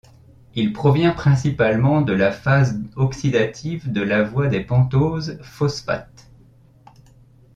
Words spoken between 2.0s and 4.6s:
de la phase oxydative de la voie